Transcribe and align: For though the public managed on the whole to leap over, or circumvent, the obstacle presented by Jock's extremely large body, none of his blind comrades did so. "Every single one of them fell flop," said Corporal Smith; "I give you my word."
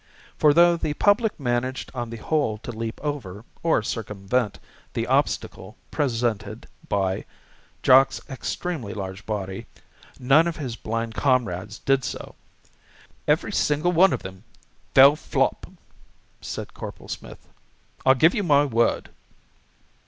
For 0.35 0.51
though 0.51 0.77
the 0.77 0.95
public 0.95 1.39
managed 1.39 1.91
on 1.93 2.09
the 2.09 2.17
whole 2.17 2.57
to 2.57 2.71
leap 2.71 2.99
over, 3.03 3.45
or 3.61 3.83
circumvent, 3.83 4.57
the 4.93 5.05
obstacle 5.05 5.77
presented 5.91 6.65
by 6.89 7.23
Jock's 7.83 8.19
extremely 8.27 8.95
large 8.95 9.27
body, 9.27 9.67
none 10.19 10.47
of 10.47 10.57
his 10.57 10.75
blind 10.75 11.13
comrades 11.13 11.77
did 11.77 12.03
so. 12.03 12.33
"Every 13.27 13.51
single 13.51 13.91
one 13.91 14.11
of 14.11 14.23
them 14.23 14.43
fell 14.95 15.15
flop," 15.15 15.67
said 16.41 16.73
Corporal 16.73 17.07
Smith; 17.07 17.47
"I 18.03 18.15
give 18.15 18.33
you 18.33 18.41
my 18.41 18.65
word." 18.65 19.11